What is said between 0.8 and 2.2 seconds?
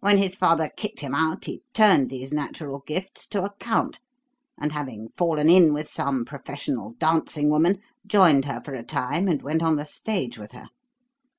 him out he turned